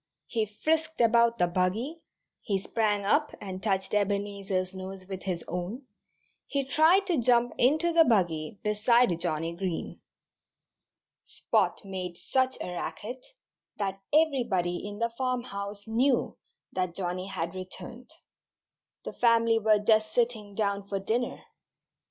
He 0.25 0.47
frisked 0.47 0.99
about 0.99 1.37
the 1.37 1.45
buggy, 1.45 2.01
he 2.41 2.57
sprang 2.57 3.05
up 3.05 3.35
and 3.39 3.61
touched 3.61 3.93
Ebenezer's 3.93 4.73
nose 4.73 5.05
with 5.05 5.21
his 5.21 5.43
own, 5.47 5.85
he 6.47 6.65
tried 6.65 7.05
to 7.05 7.19
jump 7.21 7.53
into 7.59 7.93
the 7.93 8.03
buggy 8.03 8.57
beside 8.63 9.19
Johnnie 9.19 9.55
Green. 9.55 10.01
Spot 11.23 11.79
made 11.85 12.17
such 12.17 12.57
a 12.59 12.71
racket 12.71 13.23
that 13.77 14.01
everybody 14.11 14.77
in 14.87 14.97
the 14.97 15.11
farmhouse 15.19 15.87
knew 15.87 16.35
that 16.71 16.95
Johnnie 16.95 17.27
had 17.27 17.53
returned. 17.53 18.09
The 19.05 19.13
family 19.13 19.59
were 19.59 19.77
just 19.77 20.11
sitting 20.13 20.55
down 20.55 20.87
for 20.87 20.99
dinner. 20.99 21.43